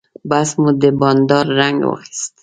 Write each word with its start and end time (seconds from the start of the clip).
بحث 0.29 0.49
مو 0.61 0.69
د 0.81 0.83
بانډار 0.99 1.45
رنګ 1.59 1.77
واخیست. 1.85 2.33